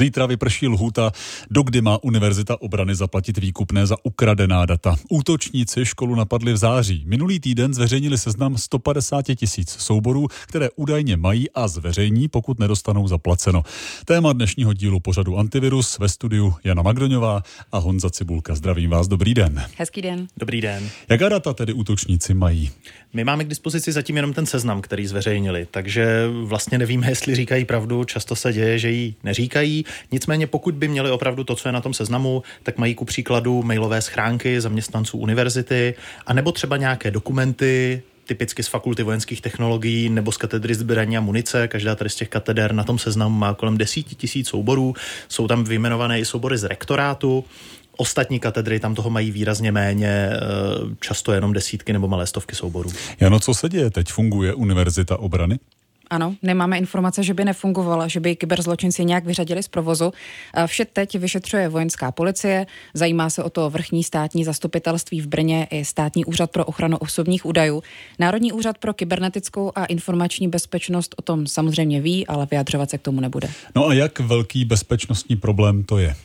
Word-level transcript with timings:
Zítra 0.00 0.26
vyprší 0.26 0.68
lhůta, 0.68 1.12
dokdy 1.50 1.80
má 1.80 2.02
Univerzita 2.02 2.62
obrany 2.62 2.94
zaplatit 2.94 3.38
výkupné 3.38 3.86
za 3.86 3.96
ukradená 4.02 4.66
data. 4.66 4.96
Útočníci 5.08 5.84
školu 5.84 6.14
napadli 6.14 6.52
v 6.52 6.56
září. 6.56 7.02
Minulý 7.06 7.40
týden 7.40 7.74
zveřejnili 7.74 8.18
seznam 8.18 8.58
150 8.58 9.22
tisíc 9.22 9.70
souborů, 9.70 10.28
které 10.46 10.68
údajně 10.76 11.16
mají 11.16 11.50
a 11.50 11.68
zveřejní, 11.68 12.28
pokud 12.28 12.58
nedostanou 12.58 13.08
zaplaceno. 13.08 13.62
Téma 14.04 14.32
dnešního 14.32 14.72
dílu 14.72 15.00
pořadu 15.00 15.38
Antivirus 15.38 15.98
ve 15.98 16.08
studiu 16.08 16.54
Jana 16.64 16.82
Magdoňová 16.82 17.42
a 17.72 17.78
Honza 17.78 18.10
Cibulka. 18.10 18.54
Zdravím 18.54 18.90
vás, 18.90 19.08
dobrý 19.08 19.34
den. 19.34 19.64
Hezký 19.76 20.02
den. 20.02 20.26
Dobrý 20.36 20.60
den. 20.60 20.90
Jaká 21.08 21.28
data 21.28 21.52
tedy 21.52 21.72
útočníci 21.72 22.34
mají? 22.34 22.70
My 23.12 23.24
máme 23.24 23.44
k 23.44 23.48
dispozici 23.48 23.92
zatím 23.92 24.16
jenom 24.16 24.32
ten 24.32 24.46
seznam, 24.46 24.80
který 24.80 25.06
zveřejnili, 25.06 25.66
takže 25.70 26.28
vlastně 26.44 26.78
nevíme, 26.78 27.08
jestli 27.08 27.34
říkají 27.34 27.64
pravdu. 27.64 28.04
Často 28.04 28.36
se 28.36 28.52
děje, 28.52 28.78
že 28.78 28.90
ji 28.90 29.14
neříkají. 29.24 29.84
Nicméně, 30.12 30.46
pokud 30.46 30.74
by 30.74 30.88
měli 30.88 31.10
opravdu 31.10 31.44
to, 31.44 31.54
co 31.54 31.68
je 31.68 31.72
na 31.72 31.80
tom 31.80 31.94
seznamu, 31.94 32.42
tak 32.62 32.78
mají 32.78 32.94
ku 32.94 33.04
příkladu 33.04 33.62
mailové 33.62 34.02
schránky 34.02 34.60
zaměstnanců 34.60 35.18
univerzity, 35.18 35.94
anebo 36.26 36.52
třeba 36.52 36.76
nějaké 36.76 37.10
dokumenty, 37.10 38.02
typicky 38.26 38.62
z 38.62 38.68
fakulty 38.68 39.02
vojenských 39.02 39.40
technologií 39.40 40.08
nebo 40.08 40.32
z 40.32 40.36
katedry 40.36 40.74
zbraní 40.74 41.16
a 41.16 41.20
munice. 41.20 41.68
Každá 41.68 41.94
tady 41.94 42.10
z 42.10 42.14
těch 42.14 42.28
kateder 42.28 42.72
na 42.72 42.84
tom 42.84 42.98
seznamu 42.98 43.38
má 43.38 43.54
kolem 43.54 43.78
desíti 43.78 44.14
tisíc 44.14 44.48
souborů. 44.48 44.94
Jsou 45.28 45.48
tam 45.48 45.64
vyjmenované 45.64 46.20
i 46.20 46.24
soubory 46.24 46.58
z 46.58 46.64
rektorátu. 46.64 47.44
Ostatní 47.96 48.40
katedry 48.40 48.80
tam 48.80 48.94
toho 48.94 49.10
mají 49.10 49.30
výrazně 49.30 49.72
méně, 49.72 50.30
eh, 50.32 50.38
často 51.00 51.32
jenom 51.32 51.52
desítky 51.52 51.92
nebo 51.92 52.08
malé 52.08 52.26
stovky 52.26 52.54
souborů. 52.54 52.90
Jano, 53.20 53.40
co 53.40 53.54
se 53.54 53.68
děje 53.68 53.90
teď? 53.90 54.08
Funguje 54.08 54.54
Univerzita 54.54 55.18
obrany? 55.18 55.58
Ano, 56.10 56.34
nemáme 56.42 56.78
informace, 56.78 57.22
že 57.22 57.34
by 57.34 57.44
nefungovala, 57.44 58.08
že 58.08 58.20
by 58.20 58.36
kyberzločinci 58.36 59.04
nějak 59.04 59.24
vyřadili 59.24 59.62
z 59.62 59.68
provozu. 59.68 60.12
Vše 60.66 60.84
teď 60.84 61.18
vyšetřuje 61.18 61.68
vojenská 61.68 62.12
policie, 62.12 62.66
zajímá 62.94 63.30
se 63.30 63.44
o 63.44 63.50
to 63.50 63.70
vrchní 63.70 64.04
státní 64.04 64.44
zastupitelství 64.44 65.20
v 65.20 65.26
Brně 65.26 65.66
i 65.70 65.84
státní 65.84 66.24
úřad 66.24 66.50
pro 66.50 66.64
ochranu 66.64 66.96
osobních 66.96 67.46
údajů. 67.46 67.82
Národní 68.18 68.52
úřad 68.52 68.78
pro 68.78 68.94
kybernetickou 68.94 69.72
a 69.74 69.84
informační 69.84 70.48
bezpečnost 70.48 71.14
o 71.18 71.22
tom 71.22 71.46
samozřejmě 71.46 72.00
ví, 72.00 72.26
ale 72.26 72.46
vyjadřovat 72.50 72.90
se 72.90 72.98
k 72.98 73.02
tomu 73.02 73.20
nebude. 73.20 73.48
No 73.76 73.88
a 73.88 73.94
jak 73.94 74.20
velký 74.20 74.64
bezpečnostní 74.64 75.36
problém 75.36 75.84
to 75.84 75.98
je? 75.98 76.16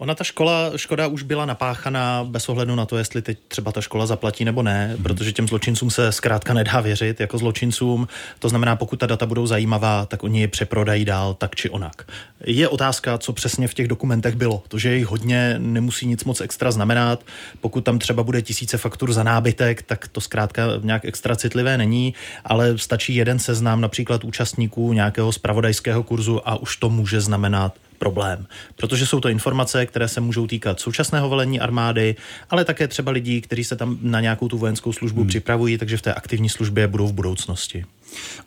Ona 0.00 0.14
ta 0.14 0.24
škola, 0.24 0.72
škoda 0.76 1.06
už 1.06 1.22
byla 1.22 1.46
napáchaná 1.46 2.24
bez 2.24 2.48
ohledu 2.48 2.74
na 2.74 2.86
to, 2.86 2.98
jestli 2.98 3.22
teď 3.22 3.38
třeba 3.48 3.72
ta 3.72 3.80
škola 3.80 4.06
zaplatí 4.06 4.44
nebo 4.44 4.62
ne, 4.62 4.96
protože 5.02 5.32
těm 5.32 5.48
zločincům 5.48 5.90
se 5.90 6.12
zkrátka 6.12 6.54
nedá 6.54 6.80
věřit 6.80 7.20
jako 7.20 7.38
zločincům. 7.38 8.08
To 8.38 8.48
znamená, 8.48 8.76
pokud 8.76 9.00
ta 9.00 9.06
data 9.06 9.26
budou 9.26 9.46
zajímavá, 9.46 10.06
tak 10.06 10.24
oni 10.24 10.40
je 10.40 10.48
přeprodají 10.48 11.04
dál 11.04 11.34
tak 11.34 11.54
či 11.56 11.70
onak. 11.70 12.06
Je 12.46 12.68
otázka, 12.68 13.18
co 13.18 13.32
přesně 13.32 13.68
v 13.68 13.74
těch 13.74 13.88
dokumentech 13.88 14.34
bylo. 14.34 14.62
To, 14.68 14.78
že 14.78 14.96
jich 14.96 15.06
hodně, 15.06 15.54
nemusí 15.58 16.06
nic 16.06 16.24
moc 16.24 16.40
extra 16.40 16.70
znamenat. 16.70 17.24
Pokud 17.60 17.80
tam 17.80 17.98
třeba 17.98 18.22
bude 18.22 18.42
tisíce 18.42 18.78
faktur 18.78 19.12
za 19.12 19.22
nábytek, 19.22 19.82
tak 19.82 20.08
to 20.08 20.20
zkrátka 20.20 20.62
nějak 20.82 21.04
extra 21.04 21.36
citlivé 21.36 21.78
není, 21.78 22.14
ale 22.44 22.78
stačí 22.78 23.14
jeden 23.14 23.38
seznam 23.38 23.80
například 23.80 24.24
účastníků 24.24 24.92
nějakého 24.92 25.32
spravodajského 25.32 26.02
kurzu 26.02 26.48
a 26.48 26.56
už 26.56 26.76
to 26.76 26.90
může 26.90 27.20
znamenat 27.20 27.74
problém, 28.00 28.46
protože 28.76 29.06
jsou 29.06 29.20
to 29.20 29.28
informace, 29.28 29.86
které 29.86 30.08
se 30.08 30.20
můžou 30.20 30.46
týkat 30.46 30.80
současného 30.80 31.28
velení 31.28 31.60
armády, 31.60 32.16
ale 32.50 32.64
také 32.64 32.88
třeba 32.88 33.12
lidí, 33.12 33.40
kteří 33.40 33.64
se 33.64 33.76
tam 33.76 33.98
na 34.02 34.20
nějakou 34.20 34.48
tu 34.48 34.58
vojenskou 34.58 34.92
službu 34.92 35.20
hmm. 35.20 35.28
připravují, 35.28 35.78
takže 35.78 35.96
v 35.96 36.02
té 36.02 36.14
aktivní 36.14 36.48
službě 36.48 36.88
budou 36.88 37.06
v 37.06 37.12
budoucnosti. 37.12 37.84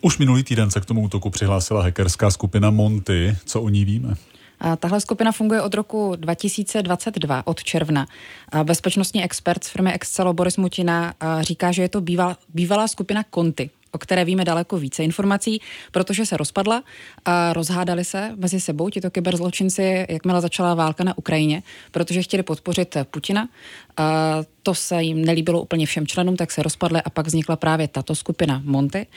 Už 0.01 0.17
minulý 0.17 0.43
týden 0.43 0.71
se 0.71 0.81
k 0.81 0.85
tomu 0.85 1.01
útoku 1.01 1.29
přihlásila 1.29 1.83
hackerská 1.83 2.31
skupina 2.31 2.71
Monty. 2.71 3.37
Co 3.45 3.61
o 3.61 3.69
ní 3.69 3.85
víme? 3.85 4.15
A 4.59 4.75
tahle 4.75 5.01
skupina 5.01 5.31
funguje 5.31 5.61
od 5.61 5.73
roku 5.73 6.15
2022, 6.15 7.47
od 7.47 7.63
června. 7.63 8.07
A 8.49 8.63
bezpečnostní 8.63 9.23
expert 9.23 9.63
z 9.63 9.69
firmy 9.69 9.93
Excelo 9.93 10.33
Boris 10.33 10.57
Mutina 10.57 11.13
říká, 11.41 11.71
že 11.71 11.81
je 11.81 11.89
to 11.89 12.01
býval, 12.01 12.35
bývalá 12.53 12.87
skupina 12.87 13.23
Konty, 13.23 13.69
o 13.93 13.97
které 13.97 14.25
víme 14.25 14.45
daleko 14.45 14.77
více 14.77 15.03
informací, 15.03 15.61
protože 15.91 16.25
se 16.25 16.37
rozpadla 16.37 16.83
a 17.25 17.53
rozhádali 17.53 18.05
se 18.05 18.31
mezi 18.35 18.61
sebou 18.61 18.89
tito 18.89 19.09
kyberzločinci, 19.09 20.05
jakmile 20.09 20.41
začala 20.41 20.73
válka 20.73 21.03
na 21.03 21.17
Ukrajině, 21.17 21.63
protože 21.91 22.21
chtěli 22.21 22.43
podpořit 22.43 22.97
Putina. 23.11 23.49
A 23.97 24.37
to 24.63 24.75
se 24.75 25.03
jim 25.03 25.25
nelíbilo 25.25 25.61
úplně 25.61 25.85
všem 25.85 26.07
členům, 26.07 26.35
tak 26.37 26.51
se 26.51 26.63
rozpadly 26.63 27.01
a 27.01 27.09
pak 27.09 27.27
vznikla 27.27 27.55
právě 27.55 27.87
tato 27.87 28.15
skupina 28.15 28.61
Monty. 28.65 29.07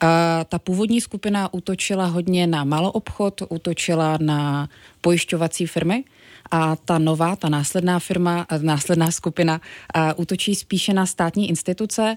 A 0.00 0.44
ta 0.44 0.58
původní 0.58 1.00
skupina 1.00 1.54
útočila 1.54 2.06
hodně 2.06 2.46
na 2.46 2.64
maloobchod, 2.64 3.42
útočila 3.48 4.18
na 4.20 4.68
pojišťovací 5.00 5.66
firmy, 5.66 6.04
a 6.50 6.76
ta 6.76 6.98
nová, 6.98 7.36
ta 7.36 7.48
následná 7.48 7.98
firma, 7.98 8.46
následná 8.62 9.10
skupina 9.10 9.60
útočí 10.16 10.54
spíše 10.54 10.92
na 10.92 11.06
státní 11.06 11.48
instituce, 11.48 12.16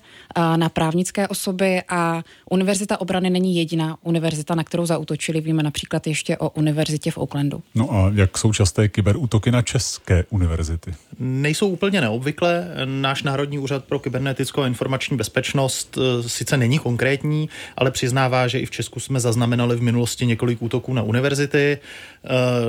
na 0.56 0.70
právnické 0.70 1.28
osoby 1.28 1.82
a 1.90 2.24
Univerzita 2.50 3.02
obrany 3.02 3.30
není 3.30 3.56
jediná 3.56 3.98
univerzita, 4.04 4.56
na 4.56 4.64
kterou 4.64 4.86
zautočili. 4.86 5.42
Víme 5.42 5.64
například 5.64 6.08
ještě 6.08 6.38
o 6.38 6.50
univerzitě 6.50 7.12
v 7.12 7.18
Oaklandu. 7.18 7.64
No 7.76 7.94
a 7.94 8.12
jak 8.16 8.38
jsou 8.38 8.54
časté 8.54 8.88
kyberútoky 8.88 9.52
na 9.52 9.62
české 9.62 10.26
univerzity? 10.30 10.94
Nejsou 11.19 11.68
úplně 11.68 12.02
neobvyklé. 12.02 12.68
Náš 12.85 13.24
Národní 13.24 13.59
úřad 13.59 13.85
pro 13.85 14.00
kybernetickou 14.00 14.62
a 14.62 14.68
informační 14.68 15.18
bezpečnost 15.18 15.97
sice 16.28 16.57
není 16.57 16.80
konkrétní, 16.80 17.50
ale 17.78 17.91
přiznává, 17.91 18.47
že 18.47 18.59
i 18.59 18.66
v 18.66 18.72
Česku 18.72 19.00
jsme 19.00 19.19
zaznamenali 19.19 19.75
v 19.75 19.81
minulosti 19.81 20.25
několik 20.25 20.62
útoků 20.62 20.94
na 20.94 21.02
univerzity. 21.02 21.78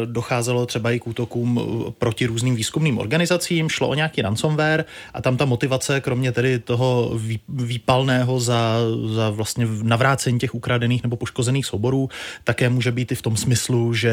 Docházelo 0.04 0.66
třeba 0.66 0.90
i 0.90 1.00
k 1.00 1.06
útokům 1.06 1.50
výzkum 1.50 1.94
proti 1.98 2.26
různým 2.26 2.56
výzkumným 2.56 2.98
organizacím, 2.98 3.68
šlo 3.68 3.88
o 3.88 3.94
nějaký 3.94 4.22
ransomware 4.22 4.84
a 5.14 5.22
tam 5.22 5.36
ta 5.36 5.44
motivace, 5.44 6.00
kromě 6.00 6.32
tedy 6.32 6.58
toho 6.58 7.18
výpalného 7.48 8.40
za, 8.40 8.76
za 9.14 9.30
vlastně 9.30 9.66
navrácení 9.82 10.38
těch 10.38 10.54
ukradených 10.54 11.02
nebo 11.02 11.16
poškozených 11.16 11.66
souborů, 11.66 12.08
také 12.44 12.68
může 12.68 12.92
být 12.92 13.12
i 13.12 13.14
v 13.14 13.22
tom 13.22 13.36
smyslu, 13.36 13.94
že 13.94 14.12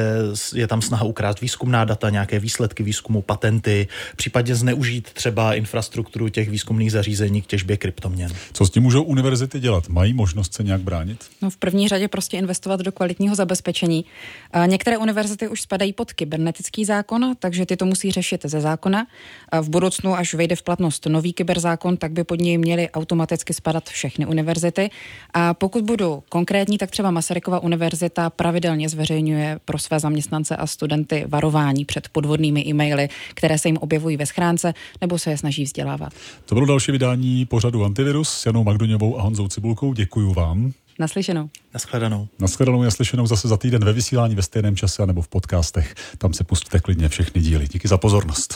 je 0.55 0.67
tam 0.67 0.81
snaha 0.81 1.03
ukrást 1.03 1.41
výzkumná 1.41 1.85
data, 1.85 2.09
nějaké 2.09 2.39
výsledky 2.39 2.83
výzkumu, 2.83 3.21
patenty, 3.21 3.87
případně 4.27 4.55
zneužít 4.55 5.09
třeba 5.13 5.53
infrastrukturu 5.53 6.29
těch 6.29 6.49
výzkumných 6.49 6.91
zařízení 6.91 7.41
k 7.41 7.45
těžbě 7.45 7.77
kryptoměn. 7.77 8.31
Co 8.53 8.65
s 8.65 8.69
tím 8.69 8.83
můžou 8.83 9.03
univerzity 9.03 9.59
dělat? 9.59 9.89
Mají 9.89 10.13
možnost 10.13 10.53
se 10.53 10.63
nějak 10.63 10.81
bránit? 10.81 11.25
No 11.41 11.49
v 11.49 11.57
první 11.57 11.87
řadě 11.87 12.07
prostě 12.07 12.37
investovat 12.37 12.79
do 12.79 12.91
kvalitního 12.91 13.35
zabezpečení. 13.35 14.05
Některé 14.65 14.97
univerzity 14.97 15.47
už 15.47 15.61
spadají 15.61 15.93
pod 15.93 16.13
kybernetický 16.13 16.85
zákon, 16.85 17.35
takže 17.39 17.65
ty 17.65 17.77
to 17.77 17.85
musí 17.85 18.11
řešit 18.11 18.41
ze 18.45 18.61
zákona. 18.61 19.07
A 19.49 19.61
v 19.61 19.69
budoucnu, 19.69 20.15
až 20.15 20.33
vejde 20.33 20.55
v 20.55 20.63
platnost 20.63 21.05
nový 21.05 21.33
kyberzákon, 21.33 21.97
tak 21.97 22.11
by 22.11 22.23
pod 22.23 22.39
něj 22.39 22.57
měly 22.57 22.89
automaticky 22.89 23.53
spadat 23.53 23.89
všechny 23.89 24.25
univerzity. 24.25 24.89
A 25.33 25.53
pokud 25.53 25.83
budu 25.83 26.23
konkrétní, 26.29 26.77
tak 26.77 26.91
třeba 26.91 27.11
Masarykova 27.11 27.59
univerzita 27.59 28.29
pravidelně 28.29 28.89
zveřejňuje 28.89 29.59
pro 29.65 29.79
své 29.79 29.99
zaměstnance 29.99 30.55
a 30.55 30.67
studenty 30.67 31.25
varování 31.27 31.85
před 31.85 32.09
podvodnými 32.09 32.67
e-maily, 32.67 33.09
které 33.33 33.57
se 33.57 33.67
jim 33.67 33.77
objevují 33.77 34.16
ve 34.17 34.25
schránce 34.25 34.73
nebo 35.01 35.19
se 35.19 35.29
je 35.29 35.37
snaží 35.37 35.63
vzdělávat. 35.63 36.13
To 36.45 36.55
bylo 36.55 36.67
další 36.67 36.91
vydání 36.91 37.45
pořadu 37.45 37.85
Antivirus 37.85 38.29
s 38.29 38.45
Janou 38.45 38.63
Magdoňovou 38.63 39.19
a 39.19 39.21
Honzou 39.21 39.47
Cibulkou. 39.47 39.93
Děkuji 39.93 40.33
vám. 40.33 40.73
Naslyšenou. 40.99 41.49
Naschledanou. 41.73 42.27
Naschledanou, 42.39 42.83
naslyšenou 42.83 43.27
zase 43.27 43.47
za 43.47 43.57
týden 43.57 43.85
ve 43.85 43.93
vysílání 43.93 44.35
ve 44.35 44.41
stejném 44.41 44.75
čase 44.75 45.05
nebo 45.05 45.21
v 45.21 45.27
podcastech. 45.27 45.95
Tam 46.17 46.33
se 46.33 46.43
pustíte 46.43 46.79
klidně 46.79 47.09
všechny 47.09 47.41
díly. 47.41 47.67
Díky 47.67 47.87
za 47.87 47.97
pozornost. 47.97 48.55